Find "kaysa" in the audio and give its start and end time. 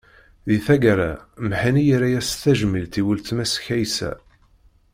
3.65-4.11